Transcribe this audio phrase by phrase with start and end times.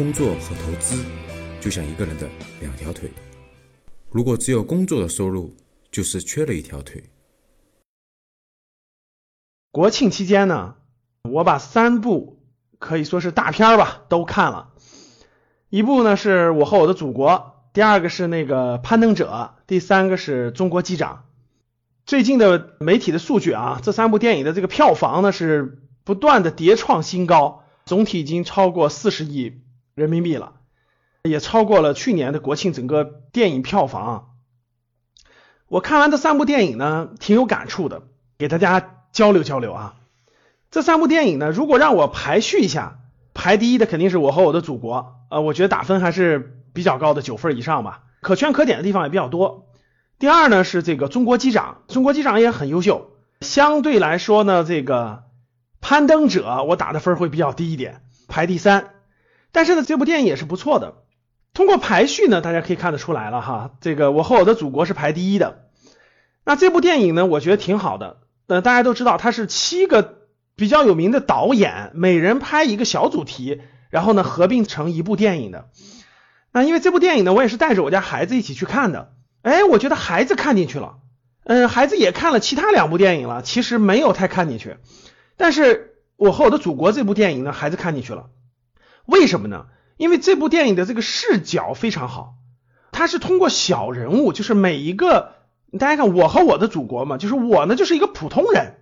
[0.00, 1.04] 工作和投资
[1.60, 2.26] 就像一个人的
[2.58, 3.10] 两条腿，
[4.10, 5.54] 如果只有工作的收入，
[5.90, 7.04] 就是缺了一条腿。
[9.70, 10.76] 国庆期间呢，
[11.30, 12.40] 我把三部
[12.78, 14.70] 可以说是大片吧都看了，
[15.68, 21.26] 一部呢是我和我的祖国，第二个是那个攀登者，第三个是中国机长。
[22.06, 29.60] 最近的媒体的数据啊，这三部电影的这个票房呢是不断的叠创新高，总体已经超过四十亿
[29.94, 30.54] 人民币了，
[31.24, 34.30] 也超过了去年的国庆整个电影票房。
[35.68, 38.02] 我看完这三部电影呢，挺有感触的，
[38.38, 38.96] 给大家。
[39.12, 39.96] 交流交流啊！
[40.70, 43.00] 这三部电影呢，如果让我排序一下，
[43.34, 49.66] 排第一的肯定是我和我的祖国，呃，我觉得打分还是比较高的，九分以上吧，可圈可点的地方也比较多。
[50.20, 53.10] 第二呢是这个中国机长，中国机长也很优秀。
[53.40, 55.24] 相对来说呢，这个
[55.80, 58.90] 攀登者我打的分会比较低一点，排第三。
[59.52, 60.94] 但是呢，这部电影也是不错的。
[61.52, 65.66] 通过排序呢，大家可以看得出来了哈，这个我和我的祖国是排第一的。
[66.44, 68.18] 那这部电影呢，我觉得挺好的。
[68.46, 70.18] 呃，大家都知道，它是七个
[70.56, 75.68] 比较有名的导演，每人拍一个小主题，然后呢合并成一部电影的。
[76.52, 79.12] 那因为这部电影呢，我也是带着我家孩子一起去看的。
[79.42, 80.98] 哎，我觉得孩子看进去了，
[81.44, 84.76] 嗯，孩子也看了其他两部电影了，其实没有太看进去。
[85.36, 88.26] 但是我和我的祖国这部电影呢，孩子看进去了。
[89.10, 89.66] 为什么呢？
[89.96, 92.34] 因为这部电影的这个视角非常好，
[92.92, 95.32] 它是通过小人物，就是每一个。
[95.78, 98.74] 大家看，我和我的祖国嘛，就是我呢，就是一个普通人，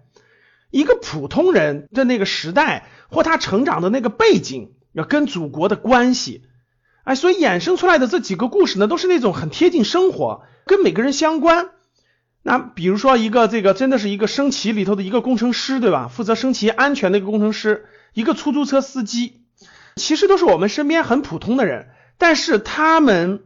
[0.70, 6.44] 一个普通人的那个时代或他成长的那个背景，要跟祖国的关系，
[7.04, 11.72] 哎，所以衍生出来的这几个故事呢，都是那种很贴近生活，跟每个人相关。
[12.42, 16.08] 那比如说一个这个真的是一个升旗里头的一个工程师，对吧？
[16.08, 19.42] 负责升旗安全的一个工程师，一个出租车司机，
[19.98, 23.44] 其实都是我们身边很普通的人，但是他们。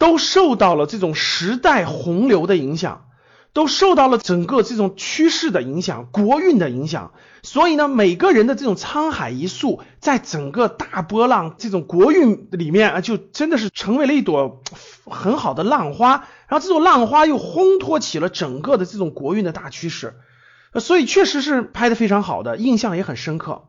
[0.00, 3.06] 都受到了这种时代洪流的影响，
[3.52, 14.62] 都受到了整个这种趋势的影响、国运的影响，所以呢，每个人的这种沧海一粟，在整个大波浪这种国运里面啊，就真的是成为了一朵
[15.04, 20.14] 很好的浪花，然后这种浪花又烘托起了整个的这种国运的大趋势，
[20.78, 23.64] 所以确实是拍的非常好的，印象也很深刻，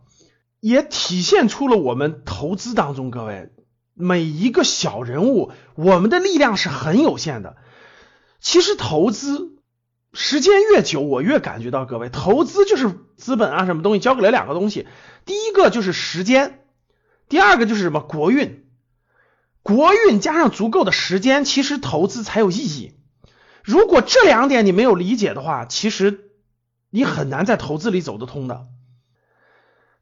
[0.60, 3.52] 也体现出了我们投资当中各位。
[3.94, 7.58] 每一个小人物，我们的力量是很有限的。
[8.40, 9.58] 其实投资
[10.14, 14.88] 时间越久，我越感觉到，各位投资就是资本啊，什么东西交给了两个东西，
[15.26, 16.62] 第一个就是时间，
[17.28, 18.66] 第二个就是什么国运。
[19.62, 22.94] 国运加上足够的时间，其实投资才有意义。
[23.62, 26.32] 如果这两点你没有理解的话，其实
[26.90, 28.68] 你很难在投资里走得通的。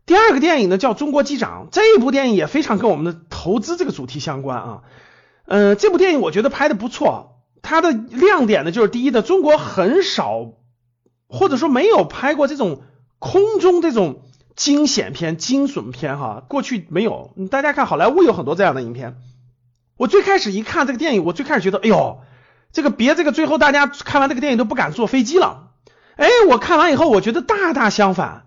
[0.08, 4.82] 第二个电影呢叫《中国机长》，这部电影也非常跟我们的投资这个主题相关啊。
[5.46, 10.54] 呃，这部电影我觉得拍的不错，它的亮点呢就是第一的，中国很少
[11.28, 12.84] 或者说没有拍过这种
[13.20, 14.22] 空中这种
[14.56, 17.34] 惊险片、惊悚片哈，过去没有。
[17.52, 19.18] 大家看好莱坞有很多这样的影片。
[19.98, 22.22] 我最开始一看这个电影，我最开始觉得，哎呦，
[22.72, 25.72] 这个别这个最后大家看完这个电影都不敢坐飞机了。
[26.16, 28.47] 哎，我看完以后，我觉得大大相反。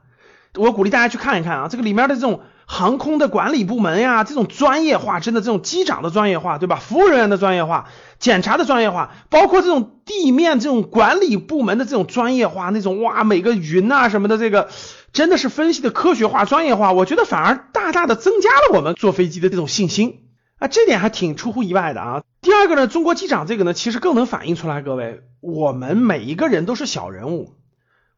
[0.54, 6.76] 我鼓励大家去看一看啊，这个里面的这种航空的管理部门呀，这种专业化，真的这种机长的专业化，对吧？
[6.76, 7.88] 服务人员的专业化，
[8.18, 14.68] 检查的专业化，包括这种地面这种管理部门的这种专业化，那种哇，每个云啊什么的，这个
[15.12, 20.22] 真的是分析的科学化、专业化，我觉得反而大大的增加了我们坐飞机的这种信心
[20.58, 22.22] 啊，这点还挺出乎意外的啊。
[22.40, 27.54] 第二个呢，中国机长这个呢，其实更能反映出来，各位，我们每一个人都是小人物。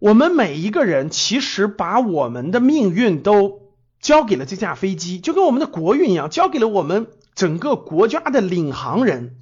[0.02, 3.70] 我们每一个人其实把我们的命运都
[4.00, 9.36] 交给了这架飞机，就跟我们的国运一样，交给了我们整个国家的领航人，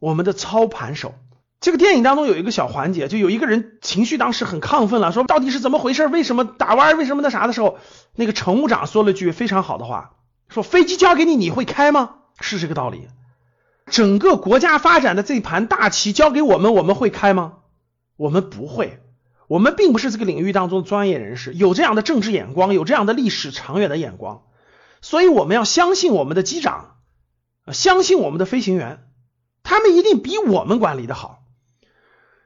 [0.00, 1.14] 我们的操盘手。
[1.60, 6.08] 这个电影当中有一个小环节，就有一个人情绪当时很亢奋了，说到底是怎么回事？
[6.08, 6.98] 为什么打弯？
[6.98, 7.78] 为什么那啥的时候，
[8.16, 10.16] 那个乘务长说了句非常好的话，
[10.48, 12.16] 说飞机交给你，你会开吗？
[12.40, 13.06] 是这个道理。
[13.86, 17.58] 整个国家发展的这盘大棋交给我们，我们会开吗？
[18.16, 18.98] 我们不会。
[19.48, 24.44] 我们并不是这个领域当中的专业人士，有这样的政治眼光，有这样的历史长远的眼光，
[25.00, 26.96] 所以我们要相信我们的机长，
[27.72, 29.08] 相信我们的飞行员，
[29.62, 31.42] 他们一定比我们管理的好。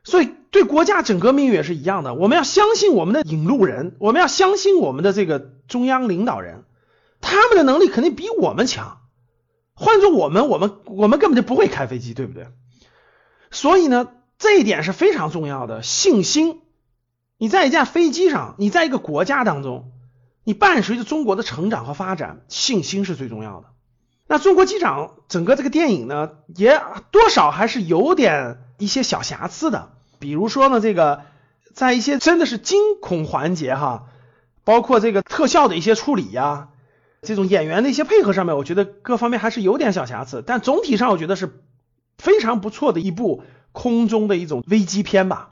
[0.04, 6.64] 所以对国家整个命运也是一样的，我们要相信我们的引路人，我们要相信我们的这个中央领导人，
[7.20, 8.98] 他们的能力肯定比我们强。
[9.74, 12.46] 换做我们，我们我们根本就不会开飞机，对不对？
[13.50, 14.08] 所以呢，
[14.38, 16.60] 这一点是非常重要的信心。
[17.42, 19.90] 你在一架飞机上，你在一个国家当中，
[20.44, 23.66] 你伴随着中国的成长和发展，信心是最重要的。
[24.28, 26.80] 那中国机长整个这个电影呢，也
[27.10, 29.90] 多少还是有点一些小瑕疵的，
[30.20, 31.22] 比如说呢，这个
[31.74, 34.04] 在一些真的是惊恐环节哈，
[34.62, 36.68] 包括这个特效的一些处理呀，
[37.22, 41.60] 这种演员的一些配合上面，我觉得各方面还是有点小瑕疵，但总体上我觉得是
[42.18, 43.42] 非常不错的一部
[43.72, 45.51] 空中的一种危机片吧。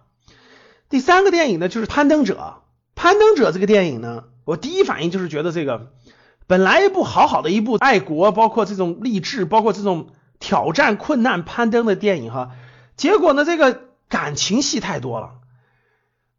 [0.91, 2.35] 第三个电影呢，就是《攀登者》。
[2.97, 5.93] 《攀登者》这个电影呢，我第一反应就是觉得这个。
[6.49, 10.09] 本来一部好好的一部爱国，包括这种励志，包括这种
[10.41, 12.51] 挑战困难攀登的电影哈，
[12.97, 15.35] 结果呢这个感情戏太多了，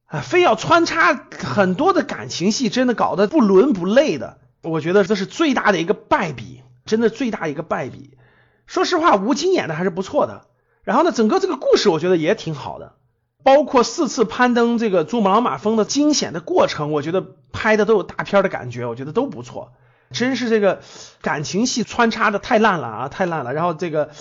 [0.05, 8.17] 啊，非要穿插很多的感情戏，真的搞得不伦不类的，我觉得这是最大的一个败笔，真的最大一个败笔。
[8.65, 10.45] 说实话，吴京演的还是不错的，
[10.83, 12.95] 然后呢，整个这个故事我觉得也挺好的，
[13.43, 19.73] 包括四次攀登这个珠穆朗玛峰的惊险的过程，我觉得拍的都有大片的感觉，我觉得都不错。
[20.11, 20.81] 真是这个
[21.21, 23.53] 感情戏穿插的太烂了啊，太烂了。
[23.53, 24.11] 然后这个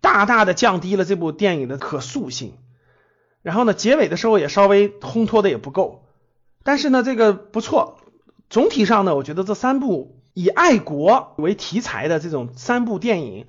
[0.00, 2.54] 大大的降低了这部电影的可塑性。
[3.42, 6.04] 然后呢，结尾的时候也稍微烘托的也不够。
[6.62, 7.98] 但是呢，这个不错。
[8.48, 13.46] 总体上呢，我觉得这三部以爱国为题材的这种三部电影，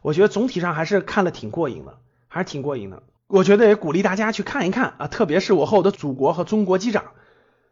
[0.00, 1.98] 我觉得总体上还是看了挺过瘾的，
[2.28, 3.02] 还是挺过瘾的。
[3.32, 7.14] 我觉得也鼓励大家去看一看啊，特别是我和我的祖国和中国机长，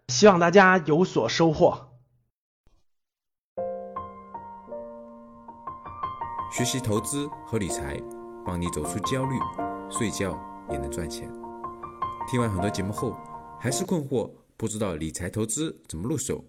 [0.09, 1.91] 希望大家有所收获。
[6.51, 8.01] 学习投资和理财，
[8.43, 9.35] 帮你走出焦虑，
[9.91, 10.35] 睡觉
[10.71, 11.31] 也能赚钱。
[12.27, 13.15] 听完很多节目后，
[13.61, 16.43] 还是困惑，不知道理财投资怎么入手，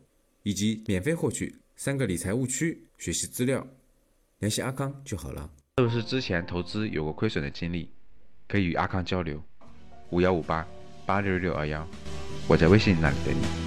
[0.43, 3.67] 以及免费获取三个理财误区学习资料，
[4.39, 5.49] 联系阿康就好了。
[5.79, 7.91] 是不是之前投资有过亏损的经历？
[8.51, 9.41] 可以与阿康交流，
[10.09, 10.67] 五幺五八
[11.05, 11.87] 八六六二幺，
[12.49, 13.60] 我在微信那里等你。